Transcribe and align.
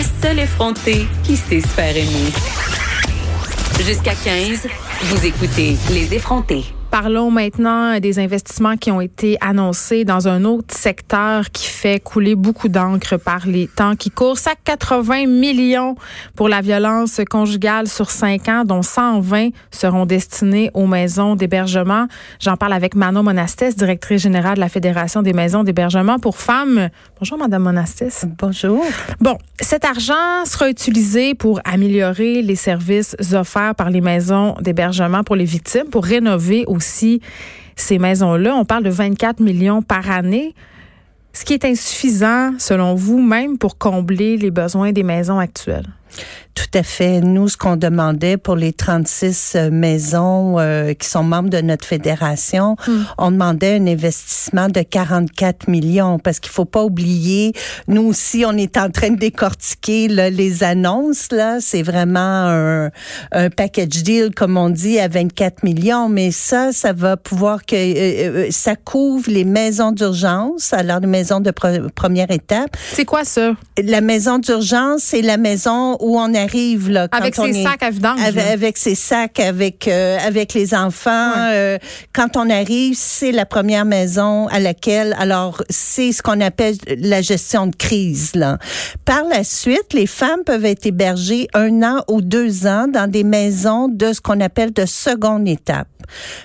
la 0.00 0.22
seule 0.22 0.38
qui 1.24 1.36
sait 1.36 1.60
se 1.60 1.66
faire 1.68 1.94
aimer. 1.94 2.32
Jusqu'à 3.84 4.14
15, 4.14 4.66
vous 5.02 5.26
écoutez 5.26 5.76
Les 5.90 6.14
effrontés. 6.14 6.64
Parlons 6.90 7.30
maintenant 7.30 8.00
des 8.00 8.18
investissements 8.18 8.76
qui 8.76 8.90
ont 8.90 9.00
été 9.00 9.38
annoncés 9.40 10.04
dans 10.04 10.26
un 10.26 10.44
autre 10.44 10.74
secteur 10.76 11.48
qui 11.52 11.68
fait 11.68 12.00
couler 12.00 12.34
beaucoup 12.34 12.68
d'encre 12.68 13.16
par 13.16 13.46
les 13.46 13.68
temps 13.68 13.94
qui 13.94 14.10
courent. 14.10 14.38
Ça 14.38 14.52
80 14.64 15.26
millions 15.26 15.94
pour 16.34 16.48
la 16.48 16.60
violence 16.60 17.20
conjugale 17.30 17.86
sur 17.86 18.10
cinq 18.10 18.48
ans, 18.48 18.64
dont 18.64 18.82
120 18.82 19.50
seront 19.70 20.04
destinés 20.04 20.72
aux 20.74 20.88
maisons 20.88 21.36
d'hébergement. 21.36 22.08
J'en 22.40 22.56
parle 22.56 22.72
avec 22.72 22.96
Manon 22.96 23.22
Monastès, 23.22 23.76
directrice 23.76 24.22
générale 24.22 24.56
de 24.56 24.60
la 24.60 24.68
Fédération 24.68 25.22
des 25.22 25.32
maisons 25.32 25.62
d'hébergement 25.62 26.18
pour 26.18 26.38
femmes. 26.38 26.88
Bonjour, 27.20 27.38
Madame 27.38 27.62
Monastès. 27.62 28.26
Bonjour. 28.36 28.84
Bon, 29.20 29.38
cet 29.60 29.84
argent 29.84 30.44
sera 30.44 30.68
utilisé 30.68 31.36
pour 31.36 31.60
améliorer 31.64 32.42
les 32.42 32.56
services 32.56 33.14
offerts 33.32 33.76
par 33.76 33.90
les 33.90 34.00
maisons 34.00 34.56
d'hébergement 34.60 35.22
pour 35.22 35.36
les 35.36 35.44
victimes, 35.44 35.88
pour 35.88 36.04
rénover 36.04 36.64
aussi 36.66 36.79
ces 36.80 37.98
maisons-là. 37.98 38.54
On 38.54 38.64
parle 38.64 38.84
de 38.84 38.90
24 38.90 39.40
millions 39.40 39.82
par 39.82 40.10
année. 40.10 40.54
Ce 41.32 41.44
qui 41.44 41.54
est 41.54 41.64
insuffisant, 41.64 42.52
selon 42.58 42.94
vous, 42.94 43.20
même 43.22 43.56
pour 43.56 43.78
combler 43.78 44.36
les 44.36 44.50
besoins 44.50 44.92
des 44.92 45.04
maisons 45.04 45.38
actuelles. 45.38 45.86
Tout 46.60 46.78
à 46.78 46.82
fait. 46.82 47.22
Nous, 47.22 47.48
ce 47.48 47.56
qu'on 47.56 47.76
demandait 47.76 48.36
pour 48.36 48.54
les 48.54 48.74
36 48.74 49.52
euh, 49.56 49.70
maisons 49.70 50.58
euh, 50.58 50.92
qui 50.92 51.08
sont 51.08 51.22
membres 51.22 51.48
de 51.48 51.62
notre 51.62 51.86
fédération, 51.86 52.76
hmm. 52.86 53.04
on 53.16 53.30
demandait 53.30 53.76
un 53.76 53.86
investissement 53.86 54.68
de 54.68 54.82
44 54.82 55.68
millions 55.68 56.18
parce 56.18 56.38
qu'il 56.38 56.52
faut 56.52 56.66
pas 56.66 56.84
oublier, 56.84 57.54
nous 57.88 58.02
aussi, 58.02 58.44
on 58.46 58.52
est 58.58 58.76
en 58.76 58.90
train 58.90 59.08
de 59.08 59.16
décortiquer 59.16 60.08
les 60.08 60.62
annonces. 60.62 61.32
Là, 61.32 61.60
c'est 61.60 61.82
vraiment 61.82 62.18
un, 62.20 62.90
un, 63.32 63.48
package 63.48 64.02
deal, 64.02 64.30
comme 64.34 64.58
on 64.58 64.68
dit, 64.68 64.98
à 64.98 65.08
24 65.08 65.62
millions. 65.62 66.10
Mais 66.10 66.30
ça, 66.30 66.72
ça 66.72 66.92
va 66.92 67.16
pouvoir 67.16 67.64
que 67.64 67.74
euh, 67.74 68.50
ça 68.50 68.76
couvre 68.76 69.30
les 69.30 69.46
maisons 69.46 69.92
d'urgence, 69.92 70.74
alors 70.74 71.00
les 71.00 71.06
maisons 71.06 71.40
de 71.40 71.52
première 71.52 72.30
étape. 72.30 72.76
C'est 72.92 73.06
quoi 73.06 73.24
ça? 73.24 73.54
La 73.82 74.02
maison 74.02 74.38
d'urgence, 74.38 75.04
c'est 75.04 75.22
la 75.22 75.38
maison 75.38 75.96
où 76.00 76.18
on 76.18 76.34
arrive 76.34 76.49
là, 76.52 77.08
quand 77.08 77.18
avec 77.18 77.38
on 77.38 77.44
ses 77.44 77.62
sacs 77.62 77.82
à 77.82 77.90
vidange. 77.90 78.20
Avec, 78.20 78.46
avec, 78.46 78.78
ses 78.78 78.94
sacs, 78.94 79.40
avec 79.40 79.88
euh, 79.88 80.18
avec 80.24 80.54
les 80.54 80.74
enfants. 80.74 81.32
Euh, 81.36 81.78
quand 82.12 82.36
on 82.36 82.48
arrive, 82.50 82.94
c'est 82.96 83.32
la 83.32 83.46
première 83.46 83.84
maison 83.84 84.46
à 84.48 84.60
laquelle. 84.60 85.16
Alors 85.18 85.62
c'est 85.70 86.12
ce 86.12 86.22
qu'on 86.22 86.40
appelle 86.40 86.76
la 86.98 87.22
gestion 87.22 87.66
de 87.66 87.76
crise 87.76 88.34
là. 88.34 88.58
Par 89.04 89.24
la 89.24 89.44
suite, 89.44 89.92
les 89.92 90.06
femmes 90.06 90.44
peuvent 90.44 90.64
être 90.64 90.86
hébergées 90.86 91.48
un 91.54 91.82
an 91.82 92.02
ou 92.08 92.22
deux 92.22 92.66
ans 92.66 92.86
dans 92.88 93.10
des 93.10 93.24
maisons 93.24 93.88
de 93.88 94.12
ce 94.12 94.20
qu'on 94.20 94.40
appelle 94.40 94.72
de 94.72 94.86
seconde 94.86 95.48
étape 95.48 95.88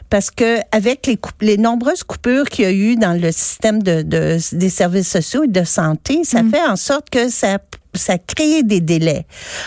parce 0.10 0.32
que 0.32 0.60
avec 0.72 1.08
les, 1.08 1.18
les 1.42 1.58
nombreuses 1.58 2.04
coupures 2.04 2.46
qu'il 2.46 2.66
y 2.66 2.68
a 2.68 2.72
eu 2.72 2.96
dans 2.96 3.20
le 3.20 3.32
système 3.32 3.82
de, 3.82 4.02
de, 4.02 4.38
des 4.54 4.70
services 4.70 5.10
sociaux 5.10 5.44
et 5.44 5.48
de 5.48 5.64
santé, 5.64 6.24
ça 6.24 6.44
mm. 6.44 6.52
fait 6.52 6.66
en 6.66 6.76
sorte 6.76 7.10
que 7.10 7.30
ça 7.30 7.58
ça 7.98 8.18
crée 8.18 8.64
des 8.64 8.82
délais. 8.82 9.26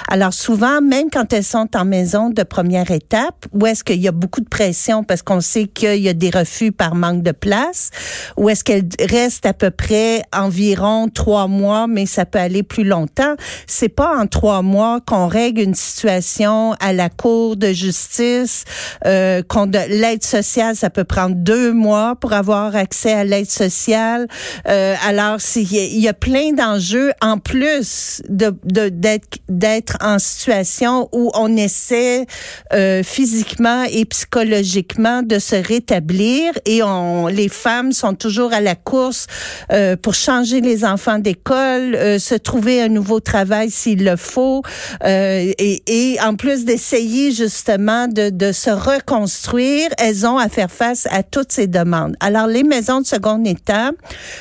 Alors 0.08 0.32
souvent, 0.32 0.80
même 0.80 1.10
quand 1.10 1.32
elles 1.32 1.44
sont 1.44 1.68
en 1.74 1.84
maison 1.84 2.30
de 2.30 2.42
première 2.42 2.90
étape, 2.90 3.46
où 3.52 3.66
est-ce 3.66 3.84
qu'il 3.84 4.00
y 4.00 4.08
a 4.08 4.12
beaucoup 4.12 4.40
de 4.40 4.48
pression 4.48 5.04
parce 5.04 5.22
qu'on 5.22 5.40
sait 5.40 5.66
qu'il 5.66 6.00
y 6.00 6.08
a 6.08 6.14
des 6.14 6.30
refus 6.30 6.72
par 6.72 6.94
manque 6.94 7.22
de 7.22 7.32
place, 7.32 7.90
ou 8.36 8.48
est-ce 8.48 8.64
qu'elles 8.64 8.88
restent 9.00 9.46
à 9.46 9.54
peu 9.54 9.70
près 9.70 10.22
environ 10.34 11.08
trois 11.08 11.46
mois, 11.46 11.86
mais 11.86 12.06
ça 12.06 12.24
peut 12.24 12.38
aller 12.38 12.62
plus 12.62 12.84
longtemps. 12.84 13.34
C'est 13.66 13.88
pas 13.88 14.16
en 14.16 14.26
trois 14.26 14.62
mois 14.62 15.00
qu'on 15.00 15.26
règle 15.26 15.60
une 15.60 15.74
situation 15.74 16.74
à 16.80 16.92
la 16.92 17.08
cour 17.08 17.56
de 17.56 17.72
justice, 17.72 18.64
euh, 19.06 19.42
l'aide 19.88 20.24
sociale, 20.24 20.76
ça 20.76 20.90
peut 20.90 21.04
prendre 21.04 21.34
deux 21.36 21.72
mois 21.72 22.16
pour 22.16 22.32
avoir 22.32 22.76
accès 22.76 23.12
à 23.12 23.24
l'aide 23.24 23.50
sociale. 23.50 24.26
Euh, 24.68 24.94
alors, 25.06 25.38
il 25.56 25.98
y 25.98 26.08
a 26.08 26.14
plein 26.14 26.52
d'enjeux 26.52 27.12
en 27.20 27.38
plus 27.38 28.17
de 28.28 28.54
d'être 28.64 29.38
d'être 29.48 29.96
en 30.00 30.18
situation 30.18 31.08
où 31.12 31.30
on 31.34 31.56
essaie 31.56 32.26
euh, 32.72 33.02
physiquement 33.02 33.84
et 33.84 34.04
psychologiquement 34.04 35.22
de 35.22 35.38
se 35.38 35.56
rétablir 35.56 36.52
et 36.64 36.82
on 36.82 37.26
les 37.26 37.48
femmes 37.48 37.92
sont 37.92 38.14
toujours 38.14 38.52
à 38.52 38.60
la 38.60 38.74
course 38.74 39.26
euh, 39.72 39.96
pour 39.96 40.14
changer 40.14 40.60
les 40.60 40.84
enfants 40.84 41.18
d'école, 41.18 41.94
euh, 41.94 42.18
se 42.18 42.34
trouver 42.34 42.82
un 42.82 42.88
nouveau 42.88 43.20
travail 43.20 43.70
s'il 43.70 44.04
le 44.04 44.16
faut 44.16 44.62
et, 45.04 45.82
et 45.86 46.20
en 46.20 46.34
plus 46.34 46.64
d'essayer 46.64 47.32
justement 47.32 48.08
de, 48.08 48.30
de 48.30 48.52
se 48.52 48.70
reconstruire, 48.70 49.88
elles 49.98 50.26
ont 50.26 50.38
à 50.38 50.48
faire 50.48 50.70
face 50.70 51.06
à 51.10 51.22
toutes 51.22 51.52
ces 51.52 51.66
demandes. 51.66 52.16
Alors 52.20 52.46
les 52.46 52.64
maisons 52.64 53.00
de 53.00 53.06
second 53.06 53.42
état 53.44 53.90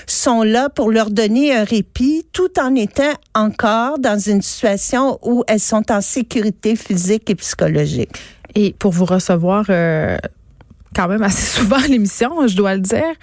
sont 0.05 0.43
là 0.43 0.69
pour 0.69 0.91
leur 0.91 1.09
donner 1.09 1.55
un 1.55 1.63
répit 1.63 2.25
tout 2.33 2.59
en 2.59 2.75
étant 2.75 3.13
encore 3.35 3.66
dans 3.99 4.19
une 4.19 4.41
situation 4.41 5.19
où 5.21 5.43
elles 5.47 5.59
sont 5.59 5.91
en 5.91 6.01
sécurité 6.01 6.75
physique 6.75 7.29
et 7.29 7.35
psychologique. 7.35 8.11
Et 8.55 8.73
pour 8.77 8.91
vous 8.91 9.05
recevoir 9.05 9.65
euh, 9.69 10.17
quand 10.95 11.07
même 11.07 11.23
assez 11.23 11.45
souvent 11.59 11.77
à 11.77 11.87
l'émission, 11.87 12.47
je 12.47 12.55
dois 12.55 12.75
le 12.75 12.81
dire, 12.81 13.13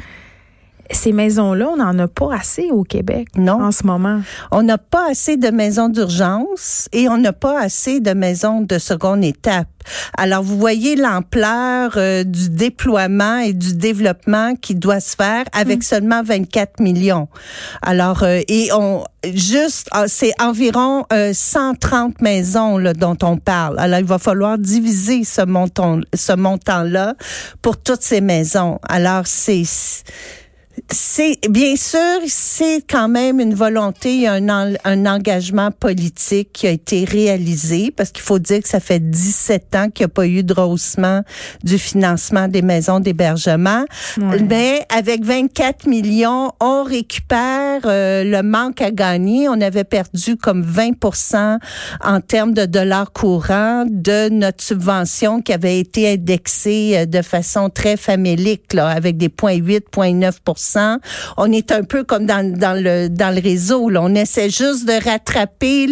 ces 0.91 1.12
maisons-là, 1.12 1.69
on 1.72 1.77
n'en 1.77 1.99
a 1.99 2.09
pas 2.09 2.34
assez 2.34 2.71
au 2.71 2.83
Québec 2.83 3.28
non. 3.37 3.62
en 3.62 3.71
ce 3.71 3.87
moment. 3.87 4.21
On 4.50 4.62
n'a 4.62 4.78
pas 4.78 5.11
assez 5.11 5.37
de 5.37 5.49
maisons 5.49 5.89
d'urgence 5.89 6.89
et 6.93 7.09
on 7.09 7.19
n'a 7.19 7.33
pas 7.33 7.61
assez 7.61 8.00
de 8.00 8.12
maisons 8.12 8.61
de 8.61 8.78
seconde 8.78 9.25
étape. 9.25 9.69
Alors, 10.17 10.43
vous 10.43 10.59
voyez 10.59 10.97
l'ampleur 10.97 11.93
euh, 11.97 12.25
du 12.25 12.49
déploiement 12.49 13.39
et 13.39 13.53
du 13.53 13.75
développement 13.75 14.55
qui 14.56 14.75
doit 14.75 15.00
se 15.00 15.15
faire 15.15 15.45
avec 15.53 15.78
mm. 15.78 15.83
seulement 15.83 16.22
24 16.22 16.81
millions. 16.81 17.28
Alors, 17.83 18.22
euh, 18.22 18.41
et 18.49 18.71
on 18.72 19.05
juste, 19.33 19.89
ah, 19.91 20.05
c'est 20.06 20.33
environ 20.41 21.05
130 21.11 22.12
euh, 22.12 22.15
maisons 22.21 22.78
là, 22.78 22.93
dont 22.93 23.16
on 23.22 23.37
parle. 23.37 23.78
Alors, 23.78 24.01
il 24.01 24.05
va 24.05 24.19
falloir 24.19 24.59
diviser 24.59 25.25
ce 25.25 25.43
montant, 25.43 26.01
ce 26.15 26.33
montant-là 26.33 27.15
pour 27.62 27.77
toutes 27.77 28.03
ces 28.03 28.21
maisons. 28.21 28.78
Alors, 28.89 29.27
c'est 29.27 29.65
c'est 30.90 31.38
bien 31.48 31.76
sûr, 31.76 32.20
c'est 32.26 32.82
quand 32.88 33.08
même 33.08 33.40
une 33.40 33.54
volonté, 33.54 34.28
un, 34.28 34.48
un 34.48 35.06
engagement 35.06 35.70
politique 35.70 36.50
qui 36.52 36.66
a 36.66 36.70
été 36.70 37.04
réalisé 37.04 37.90
parce 37.90 38.10
qu'il 38.10 38.22
faut 38.22 38.38
dire 38.38 38.62
que 38.62 38.68
ça 38.68 38.80
fait 38.80 39.00
17 39.00 39.76
ans 39.76 39.90
qu'il 39.90 40.04
n'y 40.04 40.10
a 40.10 40.14
pas 40.14 40.26
eu 40.26 40.42
de 40.42 40.52
rehaussement 40.52 41.22
du 41.62 41.78
financement 41.78 42.48
des 42.48 42.62
maisons 42.62 43.00
d'hébergement. 43.00 43.84
Mais 44.48 44.84
avec 44.94 45.24
24 45.24 45.86
millions, 45.86 46.52
on 46.60 46.84
récupère 46.84 47.82
euh, 47.84 48.24
le 48.24 48.42
manque 48.42 48.80
à 48.82 48.91
gagner. 48.91 49.48
On 49.48 49.60
avait 49.60 49.84
perdu 49.84 50.36
comme 50.36 50.64
20% 50.64 51.58
en 52.02 52.20
termes 52.20 52.52
de 52.52 52.66
dollars 52.66 53.12
courants 53.12 53.84
de 53.88 54.28
notre 54.28 54.62
subvention 54.62 55.41
qui 55.41 55.52
avait 55.52 55.78
été 55.78 56.12
indexée 56.12 56.92
euh, 56.96 57.06
de 57.06 57.22
façon 57.22 57.70
très 57.70 57.96
famélique 57.96 58.72
là, 58.72 58.88
avec 58.88 59.16
des 59.16 59.28
0,8, 59.28 59.84
0,9 59.94 60.34
on 61.36 61.52
est 61.52 61.72
un 61.72 61.82
peu 61.82 62.04
comme 62.04 62.26
dans, 62.26 62.42
le 62.44 63.41
réseau. 63.41 63.91
On 63.94 64.14
essaie 64.14 64.50
juste 64.50 64.86
de 64.86 65.04
rattraper 65.04 65.86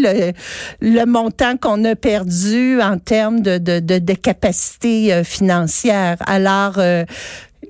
le, 0.81 1.05
montant 1.05 1.57
qu'on 1.57 1.85
a 1.85 1.95
perdu 1.95 2.81
en 2.81 2.99
termes 2.99 3.41
de, 3.41 4.15
capacité 4.15 5.13
euh, 5.13 5.25
financière. 5.25 6.17
Alors, 6.27 6.75
euh, 6.79 7.05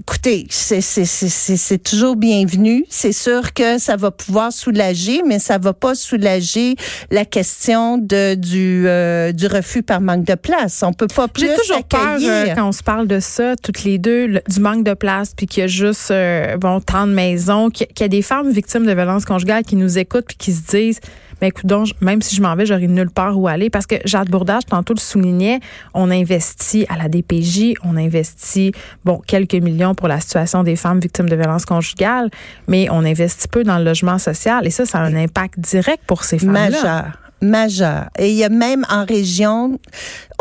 Écoutez, 0.04 0.48
c'est 0.50 1.82
toujours 1.84 2.16
bienvenu. 2.16 2.84
C'est 2.88 3.12
sûr 3.12 3.52
que 3.52 3.78
ça 3.78 3.94
va 3.94 4.10
pouvoir 4.10 4.52
soulager, 4.52 5.22
mais 5.24 5.38
ça 5.38 5.58
va 5.58 5.74
pas 5.74 5.94
soulager 5.94 6.74
la 7.12 7.24
question 7.24 7.98
de, 7.98 8.34
du, 8.34 8.82
euh, 8.88 9.30
du 9.30 9.46
refus 9.46 9.84
par 9.84 10.00
manque 10.00 10.24
de 10.24 10.34
place. 10.34 10.82
On 10.82 10.92
peut 10.92 11.06
pas 11.06 11.28
plus 11.28 11.46
J'ai 11.46 11.54
toujours 11.54 11.84
peur 11.84 12.18
euh, 12.20 12.46
quand 12.52 12.66
on 12.66 12.72
se 12.72 12.82
parle 12.82 13.06
de 13.06 13.20
ça, 13.20 13.54
toutes 13.54 13.84
les 13.84 13.98
deux, 13.98 14.40
du 14.48 14.58
manque 14.58 14.82
de 14.82 14.94
place, 14.94 15.34
puis 15.36 15.46
qu'il 15.46 15.60
y 15.60 15.64
a 15.64 15.68
juste 15.68 16.10
euh, 16.10 16.56
bon 16.56 16.80
tant 16.80 17.06
de 17.06 17.12
maisons, 17.12 17.70
qu'il 17.70 17.86
y 18.00 18.02
a 18.02 18.08
des 18.08 18.22
femmes 18.22 18.50
victimes 18.50 18.84
de 18.84 18.92
violences 18.92 19.24
conjugales 19.24 19.62
qui 19.62 19.76
nous 19.76 19.98
écoutent 19.98 20.26
puis 20.26 20.36
qui 20.36 20.52
se 20.52 20.62
disent 20.68 21.00
mais 21.42 21.48
écoute 21.48 21.66
donc, 21.66 21.88
même 22.00 22.22
si 22.22 22.36
je 22.36 22.40
m'en 22.40 22.54
vais, 22.54 22.64
j'aurai 22.64 22.86
nulle 22.86 23.10
part 23.10 23.36
où 23.36 23.48
aller. 23.48 23.68
Parce 23.68 23.86
que 23.86 23.96
Jacques 24.04 24.30
Bourdage, 24.30 24.64
tantôt 24.64 24.94
le 24.94 25.00
soulignait, 25.00 25.58
on 25.92 26.08
investit 26.10 26.86
à 26.88 26.96
la 26.96 27.08
DPJ, 27.08 27.74
on 27.82 27.96
investit, 27.96 28.70
bon, 29.04 29.20
quelques 29.26 29.54
millions 29.54 29.96
pour 29.96 30.06
la 30.06 30.20
situation 30.20 30.62
des 30.62 30.76
femmes 30.76 31.00
victimes 31.00 31.28
de 31.28 31.34
violences 31.34 31.66
conjugales, 31.66 32.30
mais 32.68 32.88
on 32.90 33.04
investit 33.04 33.48
peu 33.48 33.64
dans 33.64 33.78
le 33.78 33.84
logement 33.84 34.18
social. 34.18 34.66
Et 34.68 34.70
ça, 34.70 34.86
ça 34.86 34.98
a 34.98 35.02
un 35.02 35.16
impact 35.16 35.58
direct 35.58 36.04
pour 36.06 36.22
ces 36.22 36.38
femmes-là. 36.38 36.70
Majeur 36.70 37.04
majeur. 37.42 38.08
Et 38.18 38.30
il 38.30 38.36
y 38.36 38.44
a 38.44 38.48
même 38.48 38.86
en 38.88 39.04
région, 39.04 39.78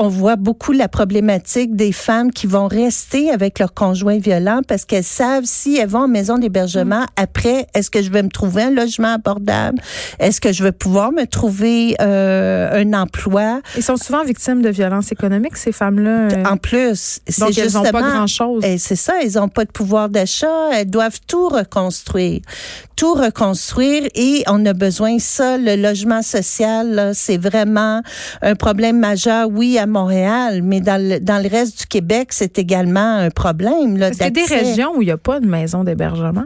on 0.02 0.08
voit 0.08 0.36
beaucoup 0.36 0.72
la 0.72 0.88
problématique 0.88 1.76
des 1.76 1.92
femmes 1.92 2.32
qui 2.32 2.48
vont 2.48 2.68
rester 2.68 3.30
avec 3.30 3.60
leur 3.60 3.72
conjoint 3.72 4.18
violent 4.18 4.62
parce 4.68 4.84
qu'elles 4.84 5.04
savent 5.04 5.44
si 5.46 5.78
elles 5.78 5.90
vont 5.90 6.06
en 6.06 6.08
maison 6.08 6.40
d'hébergement, 6.40 7.02
mm. 7.02 7.08
après, 7.18 7.68
est-ce 7.76 7.92
que 7.92 8.02
je 8.02 8.10
vais 8.10 8.24
me 8.24 8.30
trouver 8.30 8.64
un 8.64 8.72
logement 8.72 9.14
abordable? 9.14 9.80
Est-ce 10.18 10.42
que 10.42 10.52
je 10.52 10.64
vais 10.64 10.72
pouvoir 10.72 11.12
me 11.12 11.26
trouver 11.26 11.96
euh, 12.02 12.82
un 12.82 12.94
emploi? 12.94 13.62
Ils 13.78 13.84
sont 13.84 13.96
souvent 13.96 14.24
victimes 14.24 14.64
de 14.64 14.70
violences 14.70 15.12
économiques, 15.12 15.56
ces 15.56 15.72
femmes-là. 15.72 16.30
Euh. 16.32 16.44
En 16.46 16.58
plus. 16.58 17.20
Donc, 17.38 17.56
elles 17.56 17.74
n'ont 17.74 17.84
pas 17.84 18.02
grand-chose. 18.02 18.64
Eh, 18.66 18.80
c'est 18.80 18.96
ça, 18.96 19.14
elles 19.22 19.34
n'ont 19.34 19.50
pas 19.50 19.66
de 19.66 19.72
pouvoir 19.72 20.10
d'achat. 20.10 20.72
Elles 20.74 20.90
doivent 20.90 21.20
tout 21.28 21.48
reconstruire. 21.48 22.42
Tout 22.96 23.14
reconstruire 23.14 24.08
et 24.16 24.44
on 24.48 24.66
a 24.66 24.74
besoin 24.74 25.20
ça, 25.20 25.58
le 25.58 25.76
logement 25.76 26.22
social, 26.22 27.12
c'est 27.14 27.38
vraiment 27.38 28.02
un 28.42 28.56
problème 28.56 29.00
majeur, 29.00 29.48
oui, 29.50 29.78
à 29.78 29.88
Montréal, 29.92 30.62
mais 30.64 30.82
dans 30.82 31.02
le, 31.02 31.20
dans 31.20 31.42
le 31.42 31.50
reste 31.50 31.80
du 31.82 31.86
Québec, 31.86 32.30
c'est 32.32 32.58
également 32.58 33.18
un 33.18 33.30
problème. 33.30 34.02
Est-ce 34.02 34.18
qu'il 34.18 34.24
y 34.24 34.28
a 34.28 34.30
des 34.30 34.46
régions 34.46 34.94
où 34.96 35.02
il 35.02 35.06
n'y 35.06 35.12
a 35.12 35.18
pas 35.18 35.40
de 35.40 35.48
maison 35.48 35.84
d'hébergement? 35.84 36.46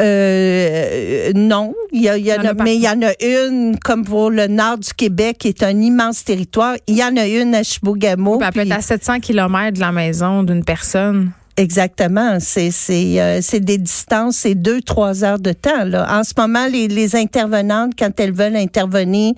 Euh, 0.00 1.32
non, 1.34 1.74
il 1.92 2.02
y, 2.02 2.08
a, 2.08 2.16
il 2.16 2.26
y 2.26 2.32
en 2.32 2.44
a, 2.44 2.54
mais 2.54 2.74
il 2.74 2.82
y 2.82 2.88
en 2.88 3.00
a 3.02 3.12
une 3.24 3.78
comme 3.78 4.04
pour 4.04 4.30
le 4.30 4.48
nord 4.48 4.78
du 4.78 4.92
Québec, 4.92 5.38
qui 5.38 5.48
est 5.48 5.62
un 5.62 5.80
immense 5.80 6.24
territoire. 6.24 6.74
Il 6.88 6.96
y 6.96 7.04
en 7.04 7.16
a 7.16 7.26
une 7.26 7.54
à 7.54 7.62
Chibougamau. 7.62 8.38
Ben, 8.38 8.50
peut-être 8.50 8.72
à 8.72 8.80
700 8.80 9.20
km 9.20 9.74
de 9.74 9.80
la 9.80 9.92
maison 9.92 10.42
d'une 10.42 10.64
personne. 10.64 11.30
Exactement. 11.56 12.38
C'est 12.40 12.70
c'est 12.70 13.20
euh, 13.20 13.40
des 13.60 13.76
distances, 13.76 14.36
c'est 14.36 14.54
deux 14.54 14.80
trois 14.80 15.22
heures 15.22 15.38
de 15.38 15.52
temps. 15.52 15.84
Là. 15.84 16.06
En 16.10 16.24
ce 16.24 16.32
moment, 16.36 16.66
les, 16.66 16.88
les 16.88 17.14
intervenantes, 17.14 17.92
quand 17.98 18.18
elles 18.18 18.32
veulent 18.32 18.56
intervenir 18.56 19.34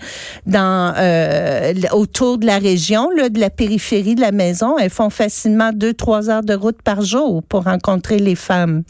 dans 0.46 0.94
euh, 0.96 1.72
autour 1.92 2.38
de 2.38 2.46
la 2.46 2.58
région, 2.58 3.10
là, 3.16 3.28
de 3.28 3.40
la 3.40 3.50
périphérie 3.50 4.14
de 4.14 4.20
la 4.20 4.30
maison, 4.30 4.78
elles 4.78 4.90
font 4.90 5.10
facilement 5.10 5.72
deux 5.72 5.92
trois 5.92 6.30
heures 6.30 6.44
de 6.44 6.54
route 6.54 6.80
par 6.82 7.02
jour 7.02 7.42
pour 7.42 7.64
rencontrer 7.64 8.18
les 8.18 8.36
femmes. 8.36 8.84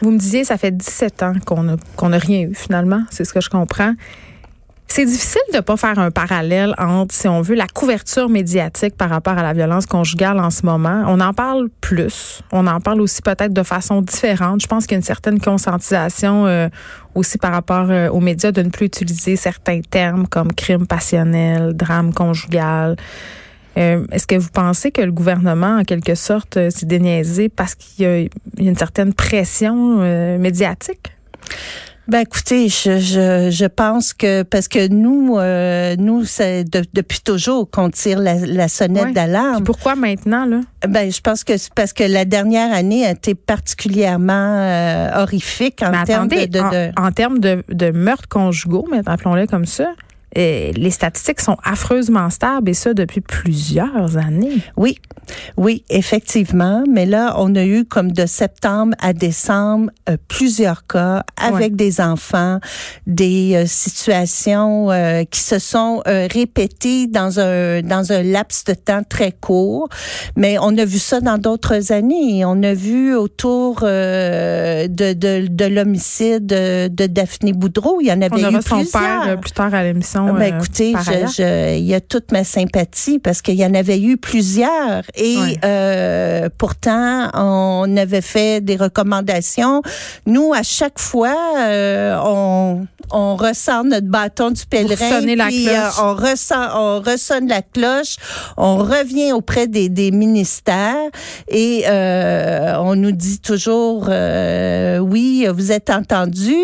Vous 0.00 0.12
me 0.12 0.18
disiez, 0.18 0.44
ça 0.44 0.56
fait 0.56 0.70
17 0.70 1.22
ans 1.24 1.32
qu'on 1.44 1.68
a 1.70 1.76
qu'on 1.96 2.10
n'a 2.10 2.18
rien 2.18 2.42
eu 2.42 2.54
finalement. 2.54 3.02
C'est 3.10 3.24
ce 3.24 3.32
que 3.32 3.40
je 3.40 3.50
comprends. 3.50 3.94
C'est 4.92 5.04
difficile 5.04 5.40
de 5.54 5.60
pas 5.60 5.76
faire 5.76 6.00
un 6.00 6.10
parallèle 6.10 6.74
entre, 6.76 7.14
si 7.14 7.28
on 7.28 7.42
veut, 7.42 7.54
la 7.54 7.68
couverture 7.68 8.28
médiatique 8.28 8.96
par 8.96 9.08
rapport 9.08 9.38
à 9.38 9.42
la 9.44 9.52
violence 9.52 9.86
conjugale 9.86 10.40
en 10.40 10.50
ce 10.50 10.66
moment. 10.66 11.04
On 11.06 11.20
en 11.20 11.32
parle 11.32 11.68
plus. 11.80 12.42
On 12.50 12.66
en 12.66 12.80
parle 12.80 13.00
aussi 13.00 13.22
peut-être 13.22 13.52
de 13.52 13.62
façon 13.62 14.02
différente. 14.02 14.60
Je 14.60 14.66
pense 14.66 14.86
qu'il 14.86 14.94
y 14.94 14.96
a 14.96 14.98
une 14.98 15.04
certaine 15.04 15.38
conscientisation 15.38 16.44
euh, 16.48 16.68
aussi 17.14 17.38
par 17.38 17.52
rapport 17.52 17.86
euh, 17.88 18.08
aux 18.08 18.18
médias 18.18 18.50
de 18.50 18.62
ne 18.62 18.70
plus 18.70 18.86
utiliser 18.86 19.36
certains 19.36 19.80
termes 19.80 20.26
comme 20.26 20.52
crime 20.52 20.88
passionnel, 20.88 21.74
drame 21.74 22.12
conjugal. 22.12 22.96
Euh, 23.78 24.04
est-ce 24.10 24.26
que 24.26 24.34
vous 24.34 24.50
pensez 24.50 24.90
que 24.90 25.02
le 25.02 25.12
gouvernement, 25.12 25.78
en 25.78 25.84
quelque 25.84 26.16
sorte, 26.16 26.54
s'est 26.68 26.86
déniaisé 26.86 27.48
parce 27.48 27.76
qu'il 27.76 28.04
y, 28.04 28.08
a 28.08 28.26
une 28.58 28.76
certaine 28.76 29.14
pression 29.14 29.98
médiatique? 30.36 31.12
Ben 32.10 32.22
écoutez, 32.22 32.68
je, 32.68 32.98
je, 32.98 33.50
je, 33.52 33.66
pense 33.66 34.12
que 34.14 34.42
parce 34.42 34.66
que 34.66 34.88
nous, 34.88 35.38
euh, 35.38 35.94
nous, 35.96 36.24
c'est 36.24 36.64
depuis 36.64 37.20
toujours 37.20 37.70
qu'on 37.70 37.88
tire 37.88 38.18
la, 38.18 38.34
la 38.34 38.66
sonnette 38.66 39.14
d'alarme. 39.14 39.62
Pourquoi 39.62 39.94
maintenant 39.94 40.44
là? 40.44 40.60
Ben 40.88 41.12
je 41.12 41.20
pense 41.20 41.44
que 41.44 41.56
c'est 41.56 41.72
parce 41.72 41.92
que 41.92 42.02
la 42.02 42.24
dernière 42.24 42.72
année 42.74 43.06
a 43.06 43.12
été 43.12 43.36
particulièrement 43.36 44.56
euh, 44.56 45.22
horrifique 45.22 45.84
en 45.84 46.02
termes 46.02 46.26
de, 46.26 46.46
de, 46.46 47.00
en, 47.00 47.12
termes 47.12 47.38
de, 47.38 47.62
de 47.68 47.92
meurtres 47.92 48.28
conjugaux, 48.28 48.88
mais 48.90 49.02
appelons-les 49.06 49.46
comme 49.46 49.66
ça. 49.66 49.92
Et 50.34 50.72
les 50.74 50.90
statistiques 50.90 51.40
sont 51.40 51.56
affreusement 51.64 52.30
stables 52.30 52.68
et 52.70 52.74
ça 52.74 52.94
depuis 52.94 53.20
plusieurs 53.20 54.16
années. 54.16 54.58
Oui, 54.76 54.98
oui, 55.56 55.84
effectivement. 55.90 56.84
Mais 56.88 57.06
là, 57.06 57.34
on 57.38 57.54
a 57.56 57.64
eu 57.64 57.84
comme 57.84 58.12
de 58.12 58.26
septembre 58.26 58.94
à 59.00 59.12
décembre 59.12 59.90
euh, 60.08 60.16
plusieurs 60.28 60.86
cas 60.86 61.24
avec 61.36 61.74
des 61.74 62.00
enfants, 62.00 62.60
des 63.06 63.54
euh, 63.54 63.64
situations 63.66 64.90
euh, 64.90 65.24
qui 65.24 65.40
se 65.40 65.58
sont 65.58 66.02
répétées 66.06 67.06
dans 67.06 67.40
un 67.40 67.82
dans 67.82 68.12
un 68.12 68.22
laps 68.22 68.64
de 68.64 68.74
temps 68.74 69.02
très 69.08 69.32
court. 69.32 69.88
Mais 70.36 70.58
on 70.60 70.76
a 70.78 70.84
vu 70.84 70.98
ça 70.98 71.20
dans 71.20 71.38
d'autres 71.38 71.92
années. 71.92 72.44
On 72.44 72.62
a 72.62 72.74
vu 72.74 73.14
autour 73.14 73.80
de 73.80 74.86
de, 74.86 75.46
de 75.46 75.64
l'homicide 75.64 76.46
de 76.46 77.06
Daphné 77.06 77.52
Boudreau, 77.52 78.00
il 78.00 78.06
y 78.06 78.12
en 78.12 78.22
avait 78.22 78.44
on 78.44 78.58
eu 78.58 78.62
son 78.62 78.84
père 78.84 79.38
plus 79.40 79.52
tard 79.52 79.74
à 79.74 79.82
l'émission 79.82 80.19
ben, 80.26 80.40
euh, 80.40 80.56
écoutez, 80.56 80.94
il 81.78 81.84
y 81.84 81.94
a 81.94 82.00
toute 82.00 82.32
ma 82.32 82.44
sympathie 82.44 83.18
parce 83.18 83.42
qu'il 83.42 83.56
y 83.56 83.64
en 83.64 83.74
avait 83.74 84.00
eu 84.00 84.16
plusieurs 84.16 85.02
et 85.14 85.36
euh, 85.64 86.48
pourtant 86.58 87.30
on 87.34 87.96
avait 87.96 88.20
fait 88.20 88.60
des 88.60 88.76
recommandations. 88.76 89.82
Nous, 90.26 90.52
à 90.52 90.62
chaque 90.62 90.98
fois, 90.98 91.36
euh, 91.58 92.18
on, 92.24 92.86
on 93.10 93.36
ressent 93.36 93.84
notre 93.84 94.06
bâton 94.06 94.50
du 94.50 94.64
pèlerin, 94.66 95.20
puis, 95.22 95.36
la 95.36 95.48
cloche. 95.48 95.98
on 96.02 96.14
ressent, 96.14 96.68
on 96.74 97.00
ressonne 97.00 97.48
la 97.48 97.62
cloche, 97.62 98.16
on 98.56 98.76
revient 98.78 99.32
auprès 99.32 99.66
des, 99.66 99.88
des 99.88 100.10
ministères 100.10 100.96
et 101.48 101.84
on 101.88 102.94
nous 102.94 103.12
dit 103.12 103.40
toujours 103.40 104.08
oui, 105.00 105.46
vous 105.52 105.72
êtes 105.72 105.90
entendu, 105.90 106.54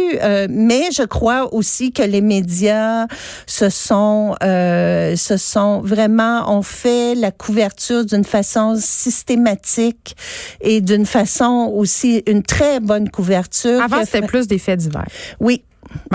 mais 0.49 0.91
je 0.93 1.02
crois 1.02 1.52
aussi 1.52 1.93
que 1.93 2.02
les 2.02 2.20
médias 2.20 3.06
ce 3.47 3.71
sont, 3.71 4.35
euh, 4.43 5.15
ce 5.17 5.37
sont 5.37 5.81
vraiment, 5.81 6.53
on 6.57 6.63
fait 6.63 7.15
la 7.15 7.31
couverture 7.31 8.05
d'une 8.05 8.25
façon 8.25 8.77
systématique 8.79 10.17
et 10.61 10.81
d'une 10.81 11.07
façon 11.07 11.73
aussi 11.75 12.23
une 12.27 12.43
très 12.43 12.81
bonne 12.81 13.09
couverture. 13.09 13.81
Avant, 13.81 14.05
c'était 14.05 14.27
plus 14.27 14.49
des 14.49 14.59
faits 14.59 14.81
divers. 14.81 15.07
Oui, 15.41 15.63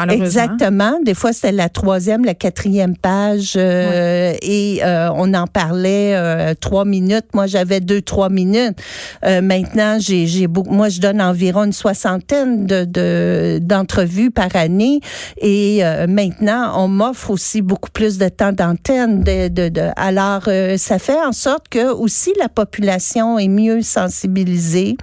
Exactement. 0.10 1.00
Des 1.04 1.13
fois, 1.13 1.33
c'était 1.33 1.51
la 1.51 1.69
troisième, 1.69 2.25
la 2.25 2.33
quatrième 2.33 2.95
page 2.95 3.54
euh, 3.56 4.33
et 4.42 4.81
euh, 4.83 5.10
on 5.16 5.33
en 5.33 5.48
parlait 5.48 6.16
euh, 6.16 6.54
trois 6.60 6.86
minutes. 6.86 7.25
Moi, 7.33 7.48
j'avais 7.48 7.80
deux, 7.80 8.01
trois 8.01 8.30
minutes. 8.30 8.78
maintenant, 9.24 9.98
j'ai, 10.00 10.28
j'ai 10.28 10.48
moi, 10.48 10.89
je 10.89 11.00
donne 11.00 11.22
environ 11.22 11.63
une 11.63 11.74
soixantaine 11.74 12.66
de, 12.66 13.60
d'entrevues 13.60 14.31
par 14.31 14.56
année 14.56 15.00
et 15.39 15.81
maintenant, 16.07 16.74
on 16.83 16.88
m'offre 16.88 17.31
aussi 17.31 17.62
beaucoup 17.62 17.92
plus 17.92 18.18
de 18.18 18.30
temps 18.30 18.51
d'antenne. 18.51 19.24
De, 19.24 19.48
de, 19.48 19.69
de, 19.69 19.89
alors, 19.95 20.44
ça 20.78 21.00
fait 21.00 21.22
en 21.22 21.31
sorte 21.31 21.68
que 21.69 21.92
aussi 21.92 22.33
la 22.39 22.50
population 22.50 23.39
est 23.39 23.48
mieux 23.48 23.81
sensibilisée. 23.81 24.98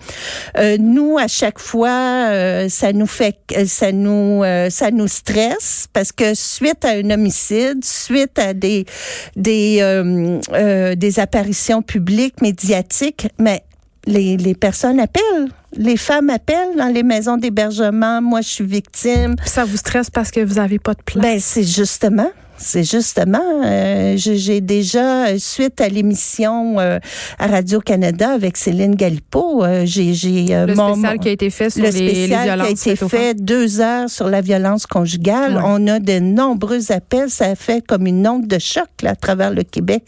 nous, 0.78 1.18
à 1.18 1.28
chaque 1.28 1.58
fois, 1.58 2.68
ça 2.68 2.92
nous 2.92 3.06
fait, 3.06 3.38
ça 3.66 3.92
nous 3.92 4.42
euh, 4.68 4.70
ça 4.70 4.90
nous 4.90 5.08
stresse 5.08 5.88
parce 5.92 6.12
que 6.12 6.34
suite 6.34 6.84
à 6.84 6.90
un 6.90 7.10
homicide, 7.10 7.84
suite 7.84 8.38
à 8.38 8.54
des 8.54 8.84
des 9.36 9.78
euh, 9.80 10.40
euh, 10.52 10.94
des 10.94 11.20
apparitions 11.20 11.82
publiques 11.82 12.40
médiatiques, 12.40 13.28
mais 13.38 13.62
les, 14.06 14.36
les 14.36 14.54
personnes 14.54 15.00
appellent. 15.00 15.48
Les 15.76 15.96
femmes 15.96 16.30
appellent 16.30 16.76
dans 16.76 16.88
les 16.88 17.02
maisons 17.02 17.36
d'hébergement. 17.36 18.22
Moi, 18.22 18.40
je 18.40 18.48
suis 18.48 18.64
victime. 18.64 19.36
Ça 19.44 19.66
vous 19.66 19.76
stresse 19.76 20.08
parce 20.08 20.30
que 20.30 20.40
vous 20.40 20.54
n'avez 20.54 20.78
pas 20.78 20.94
de 20.94 21.02
place. 21.02 21.22
Ben, 21.22 21.38
c'est 21.38 21.62
justement. 21.62 22.30
C'est 22.58 22.84
justement, 22.84 23.62
euh, 23.64 24.14
j'ai 24.16 24.60
déjà, 24.60 25.38
suite 25.38 25.80
à 25.80 25.88
l'émission 25.88 26.78
euh, 26.78 26.98
à 27.38 27.46
Radio-Canada 27.46 28.30
avec 28.30 28.56
Céline 28.56 28.94
Galipo, 28.94 29.64
euh, 29.64 29.82
j'ai... 29.84 30.10
le 30.10 30.74
spécial 30.74 31.18
qui 31.18 31.28
a 31.28 31.30
été 31.30 31.50
fait 31.50 31.70
sur 31.70 31.82
le 31.82 31.90
les, 31.90 31.92
spécial 31.92 32.60
qui 32.60 32.66
a 32.66 32.70
été 32.70 32.96
fait 32.96 33.34
deux 33.34 33.80
heures 33.80 34.10
sur 34.10 34.28
la 34.28 34.40
violence 34.40 34.86
conjugale. 34.86 35.60
On 35.64 35.86
a 35.86 36.00
de 36.00 36.18
nombreux 36.18 36.90
appels. 36.92 37.30
Ça 37.30 37.46
a 37.46 37.54
fait 37.54 37.84
comme 37.86 38.06
une 38.06 38.26
onde 38.26 38.46
de 38.46 38.58
choc 38.58 38.88
là, 39.02 39.10
à 39.10 39.16
travers 39.16 39.52
le 39.52 39.62
Québec. 39.62 40.02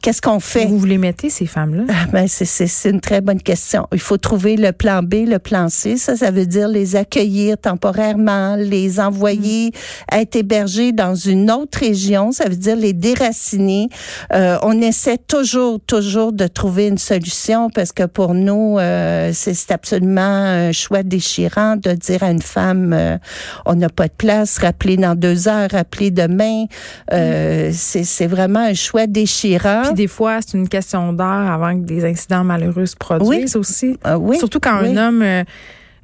Qu'est-ce 0.00 0.20
qu'on 0.20 0.40
fait? 0.40 0.66
Vous 0.66 0.84
les 0.84 0.98
mettez, 0.98 1.30
ces 1.30 1.46
femmes-là? 1.46 1.84
Ah, 1.88 2.06
ben, 2.12 2.26
c'est 2.26 2.90
une 2.90 3.00
très 3.00 3.20
bonne 3.20 3.40
question. 3.40 3.86
Il 3.92 4.00
faut 4.00 4.18
trouver 4.18 4.56
le 4.56 4.72
plan 4.72 5.02
B, 5.02 5.26
le 5.26 5.38
plan 5.38 5.68
C. 5.68 5.96
Ça, 5.96 6.16
ça 6.16 6.30
veut 6.30 6.46
dire 6.46 6.68
les 6.68 6.96
accueillir 6.96 7.56
temporairement, 7.58 8.56
les 8.56 8.98
envoyer 8.98 9.72
à 10.10 10.20
être 10.20 10.36
hébergés 10.36 10.92
dans 10.92 11.14
une 11.14 11.50
autre 11.50 11.91
région 11.92 12.32
ça 12.32 12.48
veut 12.48 12.56
dire 12.56 12.76
les 12.76 12.92
déraciner. 12.92 13.88
Euh, 14.32 14.56
on 14.62 14.80
essaie 14.80 15.18
toujours, 15.18 15.78
toujours 15.86 16.32
de 16.32 16.46
trouver 16.46 16.88
une 16.88 16.98
solution 16.98 17.70
parce 17.70 17.92
que 17.92 18.04
pour 18.04 18.34
nous, 18.34 18.78
euh, 18.78 19.30
c'est 19.32 19.70
absolument 19.70 20.20
un 20.20 20.72
choix 20.72 21.02
déchirant 21.02 21.76
de 21.76 21.92
dire 21.92 22.22
à 22.22 22.30
une 22.30 22.42
femme, 22.42 22.92
euh, 22.92 23.18
on 23.66 23.74
n'a 23.74 23.88
pas 23.88 24.08
de 24.08 24.12
place, 24.16 24.58
rappelez 24.58 24.96
dans 24.96 25.14
deux 25.14 25.48
heures, 25.48 25.68
rappelez 25.70 26.10
demain. 26.10 26.64
Mm. 27.10 27.72
C'est 27.72 28.26
vraiment 28.26 28.60
un 28.60 28.74
choix 28.74 29.06
déchirant. 29.06 29.82
Puis 29.84 29.94
des 29.94 30.06
fois, 30.06 30.38
c'est 30.40 30.56
une 30.56 30.68
question 30.68 31.12
d'heure 31.12 31.26
avant 31.26 31.74
que 31.74 31.84
des 31.84 32.04
incidents 32.04 32.44
malheureux 32.44 32.86
se 32.86 32.96
produisent 32.96 33.56
aussi. 33.56 33.96
oui. 34.18 34.38
Surtout 34.38 34.60
quand 34.60 34.76
un 34.76 34.96
homme 34.96 35.44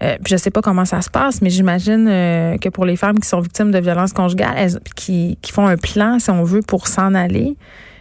euh, 0.03 0.17
je 0.27 0.37
sais 0.37 0.51
pas 0.51 0.63
comment 0.63 0.85
ça 0.85 1.03
se 1.03 1.11
passe, 1.11 1.43
mais 1.43 1.51
j'imagine 1.51 2.07
euh, 2.09 2.57
que 2.59 2.69
pour 2.69 2.85
les 2.85 2.97
femmes 2.97 3.19
qui 3.19 3.29
sont 3.29 3.41
victimes 3.41 3.73
de 3.73 3.79
violences 3.79 4.13
conjugales, 4.13 4.81
qui, 4.95 5.39
qui 5.43 5.53
font 5.53 5.67
un 5.67 5.77
plan, 5.77 6.19
si 6.19 6.31
on 6.31 6.45
veut, 6.45 6.63
pour 6.63 6.87
s'en 6.87 7.15
aller, 7.15 7.57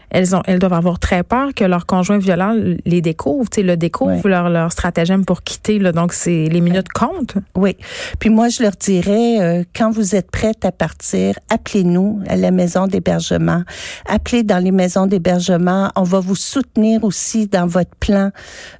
elles 0.09 0.35
ont, 0.35 0.41
elles 0.45 0.59
doivent 0.59 0.73
avoir 0.73 0.99
très 0.99 1.23
peur 1.23 1.53
que 1.53 1.63
leur 1.63 1.85
conjoint 1.85 2.17
violent 2.17 2.55
les 2.85 3.01
découvre, 3.01 3.49
tu 3.49 3.61
sais, 3.61 3.67
le 3.67 3.75
découvre 3.75 4.27
leur, 4.27 4.49
leur 4.49 4.71
stratagème 4.71 5.25
pour 5.25 5.43
quitter. 5.43 5.79
Là, 5.79 5.91
donc, 5.91 6.13
c'est 6.13 6.45
les 6.45 6.61
minutes 6.61 6.89
comptent. 6.93 7.35
Oui. 7.55 7.75
Puis 8.19 8.29
moi, 8.29 8.49
je 8.49 8.63
leur 8.63 8.71
dirais, 8.71 9.41
euh, 9.41 9.63
quand 9.75 9.91
vous 9.91 10.15
êtes 10.15 10.31
prête 10.31 10.63
à 10.63 10.71
partir, 10.71 11.35
appelez-nous 11.49 12.21
à 12.27 12.35
la 12.37 12.51
maison 12.51 12.87
d'hébergement. 12.87 13.63
Appelez 14.07 14.43
dans 14.43 14.63
les 14.63 14.71
maisons 14.71 15.07
d'hébergement. 15.07 15.91
On 15.95 16.03
va 16.03 16.19
vous 16.19 16.35
soutenir 16.35 17.03
aussi 17.03 17.47
dans 17.47 17.67
votre 17.67 17.95
plan, 17.99 18.31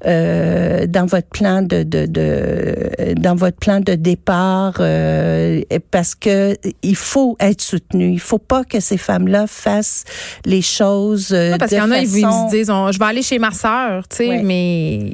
euh, 0.05 0.87
dans 0.87 1.05
votre 1.05 1.27
plan 1.27 1.61
de, 1.61 1.83
de, 1.83 2.05
de, 2.05 3.13
dans 3.15 3.35
votre 3.35 3.57
plan 3.57 3.79
de 3.79 3.95
départ, 3.95 4.75
euh, 4.79 5.61
parce 5.91 6.15
que 6.15 6.55
il 6.83 6.95
faut 6.95 7.35
être 7.39 7.61
soutenu. 7.61 8.11
Il 8.11 8.19
faut 8.19 8.37
pas 8.37 8.63
que 8.63 8.79
ces 8.79 8.97
femmes-là 8.97 9.45
fassent 9.47 10.05
les 10.45 10.61
choses 10.61 11.16
euh, 11.31 11.57
parce 11.57 11.69
qu'il 11.69 11.79
y 11.79 11.81
en 11.81 11.91
a, 11.91 11.99
ils 11.99 12.07
se 12.07 12.49
disent, 12.49 12.67
je 12.67 12.99
vais 12.99 13.05
aller 13.05 13.21
chez 13.21 13.39
ma 13.39 13.51
sœur, 13.51 14.07
tu 14.07 14.17
sais, 14.17 14.41
mais 14.43 15.13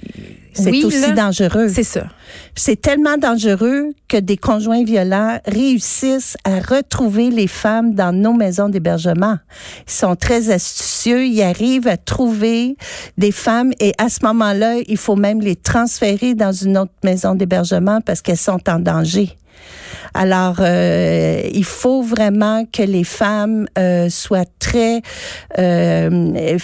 c'est 0.54 0.84
aussi 0.84 1.14
dangereux. 1.14 1.68
C'est 1.70 1.84
ça. 1.84 2.08
C'est 2.56 2.80
tellement 2.80 3.18
dangereux 3.18 3.90
que 4.08 4.18
des 4.18 4.38
conjoints 4.38 4.84
violents 4.84 5.40
réussissent 5.46 6.38
à 6.44 6.60
retrouver 6.60 7.30
les 7.30 7.48
femmes 7.48 7.94
dans 7.94 8.12
nos 8.16 8.34
maisons 8.34 8.70
d'hébergement. 8.70 9.38
Ils 9.88 9.92
sont 9.92 10.16
très 10.16 10.52
astucieux, 10.52 11.26
ils 11.26 11.42
arrivent 11.42 11.88
à 11.88 11.98
trouver 11.98 12.78
des 13.18 13.32
femmes 13.32 13.72
et 13.80 13.94
à 13.98 14.10
ce 14.10 14.20
moment-là, 14.26 14.76
il 14.88 14.98
faut 14.98 15.16
même 15.16 15.42
les 15.42 15.56
transférer 15.56 16.36
dans 16.36 16.52
une 16.52 16.78
autre 16.78 16.94
maison 17.04 17.36
d'hébergement 17.36 18.02
parce 18.02 18.22
qu'elles 18.22 18.38
sont 18.38 18.62
en 18.70 18.80
danger. 18.80 19.36
Alors, 20.14 20.58
euh, 20.60 21.42
il 21.52 21.66
faut 21.66 22.04
vraiment 22.04 22.66
que 22.66 22.84
les 22.84 23.04
femmes 23.04 23.68
euh, 23.78 24.10
soient 24.10 24.46
très 24.60 25.02
euh, 25.58 26.58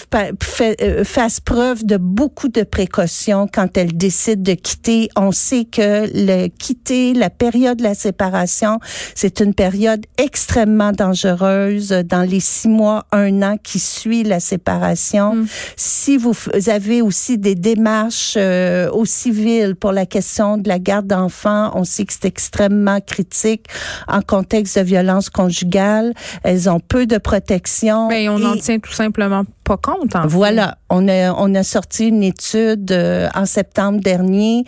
fassent 1.03 1.39
preuve 1.39 1.86
de 1.86 1.98
beaucoup 1.98 2.50
de 2.50 2.63
précautions 2.63 3.48
quand 3.51 3.77
elles 3.77 3.98
décident 3.98 4.44
de 4.44 4.53
quitter. 4.53 5.10
On 5.15 5.32
sait 5.32 5.65
que 5.65 6.08
le 6.13 6.48
quitter 6.48 7.13
la 7.13 7.29
période 7.29 7.77
de 7.77 7.84
la 7.84 7.96
séparation, 7.96 8.79
c'est 9.15 9.39
une 9.39 9.53
période 9.53 10.06
extrêmement 10.18 10.91
dangereuse 10.91 11.89
dans 11.89 12.22
les 12.22 12.39
six 12.39 12.68
mois, 12.68 13.06
un 13.12 13.41
an 13.41 13.58
qui 13.62 13.79
suit 13.79 14.24
la 14.24 14.39
séparation. 14.39 15.36
Mm. 15.36 15.48
Si 15.75 16.18
vous 16.18 16.36
avez 16.68 17.01
aussi 17.01 17.38
des 17.38 17.56
démarches 17.56 18.38
au 18.38 19.06
civil 19.06 19.75
pour 19.75 19.91
la 19.91 20.06
question 20.06 20.58
de 20.58 20.68
la 20.68 20.79
garde 20.79 21.08
d'enfants, 21.08 21.72
on 21.74 21.84
sait 21.84 22.06
que 22.06 22.13
c'est 22.13 22.25
extrêmement 22.25 23.00
critique 23.01 23.38
en 24.08 24.22
contexte 24.22 24.77
de 24.77 24.84
violence 24.84 25.29
conjugale. 25.29 26.13
Elles 26.43 26.69
ont 26.69 26.79
peu 26.79 27.05
de 27.05 27.17
protection. 27.17 28.08
Mais 28.08 28.25
ben, 28.25 28.34
on 28.34 28.39
n'en 28.39 28.58
tient 28.58 28.79
tout 28.79 28.93
simplement 28.93 29.46
pas 29.70 29.78
compte. 29.78 30.16
voilà, 30.26 30.80
on 30.90 31.08
a 31.08 31.32
on 31.34 31.54
a 31.54 31.62
sorti 31.62 32.08
une 32.08 32.24
étude 32.24 32.92
euh, 32.92 33.30
en 33.36 33.46
septembre 33.46 34.00
dernier 34.00 34.64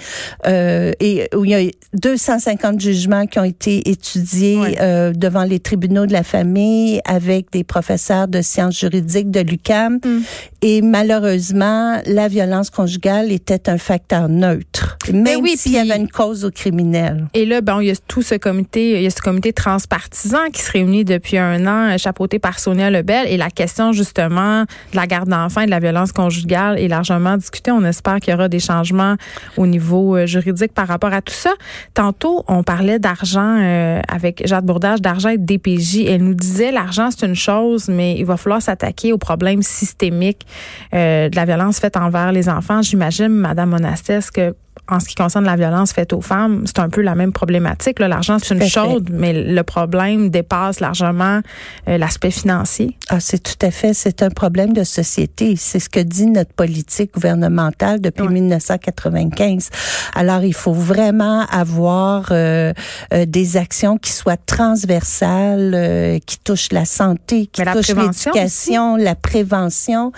euh, 0.45 0.91
et 0.99 1.27
où 1.35 1.43
il 1.43 1.51
y 1.51 1.55
a 1.55 1.71
250 1.95 2.79
jugements 2.79 3.25
qui 3.25 3.39
ont 3.39 3.43
été 3.43 3.89
étudiés 3.89 4.79
euh, 4.79 5.11
devant 5.11 5.43
les 5.43 5.59
tribunaux 5.59 6.05
de 6.05 6.13
la 6.13 6.21
famille 6.21 7.01
avec 7.05 7.51
des 7.51 7.63
professeurs 7.63 8.27
de 8.27 8.41
sciences 8.41 8.79
juridiques 8.79 9.31
de 9.31 9.39
l'UCAM 9.39 9.95
mm. 9.95 10.21
et 10.61 10.81
malheureusement 10.83 11.99
la 12.05 12.27
violence 12.27 12.69
conjugale 12.69 13.31
était 13.31 13.69
un 13.69 13.79
facteur 13.79 14.29
neutre, 14.29 14.99
ben 15.07 15.23
même 15.23 15.41
oui, 15.41 15.55
s'il 15.57 15.71
y 15.71 15.79
avait 15.79 15.97
une 15.97 16.09
cause 16.09 16.45
au 16.45 16.51
criminel. 16.51 17.25
Et 17.33 17.45
là, 17.47 17.61
ben 17.61 17.81
il 17.81 17.87
y 17.87 17.91
a 17.91 17.95
tout 18.07 18.21
ce 18.21 18.35
comité, 18.35 18.97
il 18.97 19.01
y 19.01 19.07
a 19.07 19.09
ce 19.09 19.21
comité 19.21 19.51
transpartisan 19.51 20.51
qui 20.53 20.61
se 20.61 20.71
réunit 20.71 21.05
depuis 21.05 21.39
un 21.39 21.65
an, 21.65 21.97
chapeauté 21.97 22.37
par 22.37 22.59
Sonia 22.59 22.91
Lebel 22.91 23.25
et 23.27 23.37
la 23.37 23.49
question 23.49 23.91
justement 23.93 24.65
de 24.91 24.97
la 24.97 25.07
garde 25.07 25.29
d'enfants 25.29 25.61
et 25.61 25.65
de 25.65 25.71
la 25.71 25.79
violence 25.79 26.11
conjugale 26.11 26.79
est 26.79 26.87
largement 26.87 27.37
discutée. 27.37 27.71
On 27.71 27.83
espère 27.83 28.19
qu'il 28.19 28.31
y 28.31 28.33
aura 28.33 28.49
des 28.49 28.59
changements 28.59 29.15
au 29.57 29.67
niveau 29.67 30.15
euh, 30.15 30.25
juridique 30.25 30.73
par 30.73 30.87
rapport 30.87 31.13
à 31.13 31.21
tout 31.21 31.33
ça. 31.33 31.51
Tantôt, 31.93 32.43
on 32.47 32.63
parlait 32.63 32.99
d'argent 32.99 33.57
euh, 33.59 34.01
avec 34.07 34.45
Jade 34.45 34.65
Bourdage, 34.65 35.01
d'argent 35.01 35.29
et 35.29 35.37
de 35.37 35.45
DPJ. 35.45 36.05
Elle 36.07 36.23
nous 36.23 36.33
disait 36.33 36.71
l'argent, 36.71 37.09
c'est 37.11 37.25
une 37.25 37.35
chose, 37.35 37.87
mais 37.87 38.15
il 38.17 38.25
va 38.25 38.37
falloir 38.37 38.61
s'attaquer 38.61 39.13
aux 39.13 39.17
problèmes 39.17 39.61
systémiques 39.61 40.45
euh, 40.93 41.29
de 41.29 41.35
la 41.35 41.45
violence 41.45 41.79
faite 41.79 41.97
envers 41.97 42.31
les 42.31 42.49
enfants. 42.49 42.81
J'imagine, 42.81 43.29
Madame 43.29 43.69
Monastès, 43.69 44.29
que 44.31 44.55
en 44.89 44.99
ce 44.99 45.07
qui 45.07 45.15
concerne 45.15 45.45
la 45.45 45.55
violence 45.55 45.93
faite 45.93 46.11
aux 46.11 46.21
femmes, 46.21 46.63
c'est 46.65 46.79
un 46.79 46.89
peu 46.89 47.01
la 47.01 47.15
même 47.15 47.31
problématique. 47.31 47.99
L'argent, 47.99 48.37
c'est 48.39 48.53
une 48.53 48.67
chose, 48.67 49.03
mais 49.09 49.31
le 49.31 49.63
problème 49.63 50.29
dépasse 50.29 50.79
largement 50.79 51.39
euh, 51.87 51.97
l'aspect 51.97 52.31
financier. 52.31 52.97
Ah, 53.09 53.19
c'est 53.19 53.41
tout 53.41 53.65
à 53.65 53.71
fait, 53.71 53.93
c'est 53.93 54.21
un 54.23 54.29
problème 54.29 54.73
de 54.73 54.83
société. 54.83 55.55
C'est 55.55 55.79
ce 55.79 55.89
que 55.89 55.99
dit 55.99 56.25
notre 56.25 56.53
politique 56.53 57.13
gouvernementale 57.13 58.01
depuis 58.01 58.27
1995. 58.27 59.69
Alors, 60.15 60.43
il 60.43 60.53
faut 60.53 60.73
vraiment 60.73 61.45
avoir 61.51 62.27
euh, 62.31 62.73
euh, 63.13 63.25
des 63.25 63.57
actions 63.57 63.97
qui 63.97 64.11
soient 64.11 64.37
transversales, 64.37 66.19
qui 66.25 66.37
touchent 66.39 66.71
la 66.71 66.85
santé, 66.85 67.47
qui 67.47 67.61
touchent 67.63 67.95
l'éducation, 67.95 68.97
la 68.97 69.15
prévention. 69.15 70.11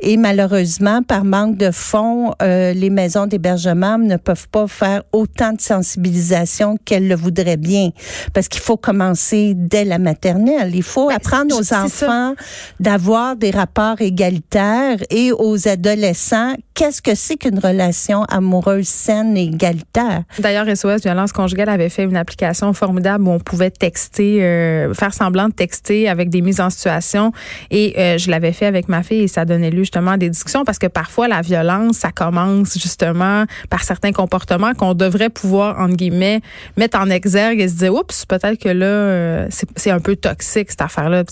Et 0.00 0.16
malheureusement, 0.16 1.02
par 1.02 1.24
manque 1.24 1.56
de 1.56 1.70
fonds, 1.70 2.32
les 2.40 2.90
maisons 2.90 3.26
d'hébergement 3.26 3.98
ne 4.10 4.16
peuvent 4.16 4.48
pas 4.48 4.66
faire 4.66 5.02
autant 5.12 5.52
de 5.52 5.60
sensibilisation 5.60 6.76
qu'elles 6.84 7.08
le 7.08 7.14
voudraient 7.14 7.56
bien. 7.56 7.90
Parce 8.34 8.48
qu'il 8.48 8.60
faut 8.60 8.76
commencer 8.76 9.54
dès 9.56 9.84
la 9.84 9.98
maternelle. 9.98 10.74
Il 10.74 10.82
faut 10.82 11.10
apprendre 11.10 11.58
aux 11.58 11.74
enfants 11.74 12.34
d'avoir 12.78 13.36
des 13.36 13.50
rapports 13.50 14.00
égalitaires 14.00 14.98
et 15.10 15.32
aux 15.32 15.68
adolescents 15.68 16.54
qu'est-ce 16.80 17.02
que 17.02 17.14
c'est 17.14 17.36
qu'une 17.36 17.58
relation 17.58 18.24
amoureuse 18.24 18.88
saine 18.88 19.36
et 19.36 19.42
égalitaire? 19.42 20.22
D'ailleurs, 20.38 20.64
SOS 20.74 21.02
Violence 21.02 21.30
Conjugale 21.30 21.68
avait 21.68 21.90
fait 21.90 22.04
une 22.04 22.16
application 22.16 22.72
formidable 22.72 23.28
où 23.28 23.32
on 23.32 23.38
pouvait 23.38 23.70
texter, 23.70 24.42
euh, 24.42 24.94
faire 24.94 25.12
semblant 25.12 25.50
de 25.50 25.52
texter 25.52 26.08
avec 26.08 26.30
des 26.30 26.40
mises 26.40 26.58
en 26.58 26.70
situation. 26.70 27.32
Et 27.70 27.92
euh, 27.98 28.16
je 28.16 28.30
l'avais 28.30 28.52
fait 28.52 28.64
avec 28.64 28.88
ma 28.88 29.02
fille 29.02 29.24
et 29.24 29.28
ça 29.28 29.44
donnait 29.44 29.68
lieu 29.68 29.80
justement 29.80 30.12
à 30.12 30.16
des 30.16 30.30
discussions 30.30 30.64
parce 30.64 30.78
que 30.78 30.86
parfois 30.86 31.28
la 31.28 31.42
violence, 31.42 31.98
ça 31.98 32.12
commence 32.12 32.78
justement 32.78 33.44
par 33.68 33.82
certains 33.82 33.99
comportements 34.12 34.74
qu'on 34.74 34.94
devrait 34.94 35.30
pouvoir, 35.30 35.78
entre 35.78 35.96
guillemets, 35.96 36.40
mettre 36.76 36.98
en 36.98 37.10
exergue 37.10 37.60
et 37.60 37.68
se 37.68 37.74
dire, 37.74 37.94
oups, 37.94 38.26
peut-être 38.26 38.58
que 38.58 38.68
là, 38.68 38.86
euh, 38.86 39.48
c'est 39.76 39.90
un 39.90 40.00
peu 40.00 40.16
toxique 40.16 40.70
cette 40.70 40.82
affaire-là. 40.82 41.24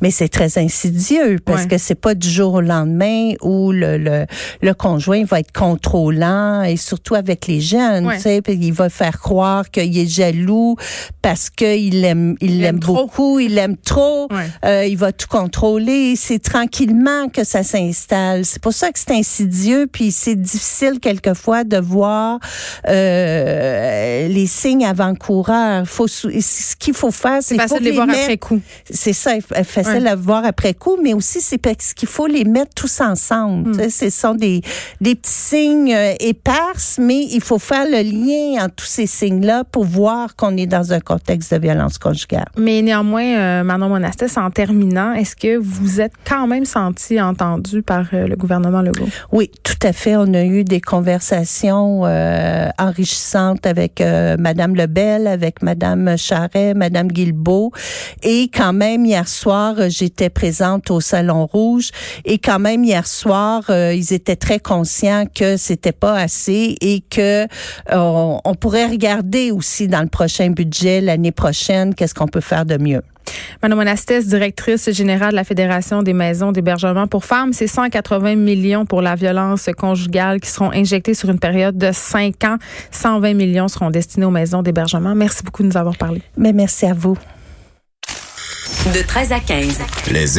Mais 0.00 0.10
c'est 0.10 0.28
très 0.28 0.58
insidieux 0.58 1.38
parce 1.44 1.66
que 1.66 1.78
c'est 1.78 1.94
pas 1.94 2.14
du 2.14 2.28
jour 2.28 2.54
au 2.54 2.60
lendemain 2.60 3.32
où 3.42 3.72
le, 3.72 3.98
le, 3.98 4.26
le, 4.60 4.74
conjoint 4.74 5.24
va 5.24 5.40
être 5.40 5.52
contrôlant 5.52 6.62
et 6.62 6.76
surtout 6.76 7.14
avec 7.14 7.46
les 7.46 7.60
jeunes, 7.60 8.10
tu 8.14 8.20
sais, 8.20 8.42
il 8.46 8.72
va 8.72 8.88
faire 8.88 9.18
croire 9.20 9.70
qu'il 9.70 9.96
est 9.96 10.06
jaloux 10.06 10.76
parce 11.22 11.50
qu'il 11.50 12.02
l'aime, 12.02 12.36
il 12.40 12.60
l'aime 12.60 12.78
beaucoup, 12.78 13.38
il 13.38 13.54
l'aime 13.54 13.76
trop, 13.76 14.28
euh, 14.64 14.84
il 14.86 14.96
va 14.96 15.12
tout 15.12 15.28
contrôler. 15.28 16.16
C'est 16.16 16.42
tranquillement 16.42 17.28
que 17.28 17.44
ça 17.44 17.62
s'installe. 17.62 18.44
C'est 18.44 18.60
pour 18.60 18.72
ça 18.72 18.90
que 18.92 18.98
c'est 18.98 19.12
insidieux, 19.12 19.86
puis 19.90 20.12
c'est 20.12 20.36
difficile 20.36 20.98
quelquefois 21.00 21.64
de 21.64 21.78
voir 21.78 22.38
euh, 22.88 24.28
les 24.28 24.46
signes 24.46 24.84
avant-coureurs. 24.84 25.86
Faut, 25.86 26.08
ce 26.08 26.76
qu'il 26.76 26.94
faut 26.94 27.10
faire, 27.10 27.38
c'est 27.40 27.56
facile 27.56 27.78
de 27.78 27.84
les 27.84 27.92
voir 27.92 28.08
après 28.08 28.38
coup. 28.38 28.60
C'est 28.90 29.12
ça 29.12 29.32
facile 29.62 30.08
à 30.08 30.16
voir 30.16 30.44
après 30.44 30.74
coup, 30.74 30.98
mais 31.02 31.14
aussi 31.14 31.40
c'est 31.40 31.58
parce 31.58 31.94
qu'il 31.94 32.08
faut 32.08 32.26
les 32.26 32.44
mettre 32.44 32.72
tous 32.74 33.00
ensemble. 33.00 33.70
Hmm. 33.70 33.90
Ce 33.90 34.10
sont 34.10 34.34
des, 34.34 34.62
des 35.00 35.14
petits 35.14 35.30
signes 35.30 35.94
euh, 35.94 36.14
éparses, 36.20 36.98
mais 37.00 37.26
il 37.30 37.42
faut 37.42 37.58
faire 37.58 37.84
le 37.84 38.02
lien 38.02 38.64
entre 38.64 38.76
tous 38.76 38.86
ces 38.86 39.06
signes-là 39.06 39.64
pour 39.64 39.84
voir 39.84 40.36
qu'on 40.36 40.56
est 40.56 40.66
dans 40.66 40.92
un 40.92 41.00
contexte 41.00 41.52
de 41.54 41.60
violence 41.60 41.98
conjugale. 41.98 42.46
Mais 42.56 42.82
néanmoins, 42.82 43.36
euh, 43.36 43.64
Manon 43.64 43.88
Monastès, 43.88 44.36
en 44.36 44.50
terminant, 44.50 45.12
est-ce 45.12 45.36
que 45.36 45.56
vous 45.56 46.00
êtes 46.00 46.14
quand 46.26 46.46
même 46.46 46.64
senti 46.64 47.20
entendu 47.20 47.82
par 47.82 48.06
euh, 48.12 48.26
le 48.26 48.36
gouvernement 48.36 48.82
Legault? 48.82 49.08
Oui, 49.32 49.50
tout 49.62 49.86
à 49.86 49.92
fait. 49.92 50.16
On 50.16 50.32
a 50.34 50.44
eu 50.44 50.64
des 50.64 50.80
conversations 50.80 52.02
enrichissantes 52.78 53.66
avec 53.66 54.02
Madame 54.38 54.74
Lebel, 54.74 55.26
avec 55.26 55.62
Madame 55.62 56.16
Charret, 56.16 56.74
Madame 56.74 57.08
Guilbeault, 57.08 57.72
et 58.22 58.50
quand 58.52 58.72
même 58.72 59.04
hier 59.04 59.28
soir, 59.28 59.43
soir, 59.44 59.74
euh, 59.78 59.88
j'étais 59.90 60.30
présente 60.30 60.90
au 60.90 61.02
Salon 61.02 61.44
Rouge 61.44 61.90
et 62.24 62.38
quand 62.38 62.58
même 62.58 62.82
hier 62.82 63.06
soir, 63.06 63.64
euh, 63.68 63.92
ils 63.92 64.14
étaient 64.14 64.36
très 64.36 64.58
conscients 64.58 65.26
que 65.26 65.58
c'était 65.58 65.92
pas 65.92 66.16
assez 66.16 66.76
et 66.80 67.02
que 67.10 67.44
euh, 67.44 68.38
on, 68.42 68.54
pourrait 68.54 68.86
regarder 68.86 69.50
aussi 69.50 69.86
dans 69.86 70.00
le 70.00 70.08
prochain 70.08 70.48
budget 70.48 71.02
l'année 71.02 71.30
prochaine 71.30 71.94
qu'est-ce 71.94 72.14
qu'on 72.14 72.26
peut 72.26 72.40
faire 72.40 72.64
de 72.64 72.78
mieux. 72.78 73.02
Madame 73.62 73.78
Monastès, 73.78 74.26
directrice 74.26 74.90
générale 74.92 75.32
de 75.32 75.36
la 75.36 75.44
Fédération 75.44 76.02
des 76.02 76.14
maisons 76.14 76.50
d'hébergement 76.50 77.06
pour 77.06 77.26
femmes, 77.26 77.52
c'est 77.52 77.66
180 77.66 78.36
millions 78.36 78.86
pour 78.86 79.02
la 79.02 79.14
violence 79.14 79.68
conjugale 79.76 80.40
qui 80.40 80.48
seront 80.48 80.70
injectés 80.72 81.12
sur 81.12 81.28
une 81.28 81.38
période 81.38 81.76
de 81.76 81.90
5 81.92 82.44
ans. 82.44 82.56
120 82.92 83.34
millions 83.34 83.68
seront 83.68 83.90
destinés 83.90 84.24
aux 84.24 84.30
maisons 84.30 84.62
d'hébergement. 84.62 85.14
Merci 85.14 85.42
beaucoup 85.42 85.62
de 85.62 85.68
nous 85.68 85.76
avoir 85.76 85.98
parlé. 85.98 86.22
Mais 86.38 86.54
merci 86.54 86.86
à 86.86 86.94
vous. 86.94 87.18
De 88.92 89.00
13 89.00 89.32
à 89.32 89.40
15. 89.40 89.78
Les. 90.10 90.38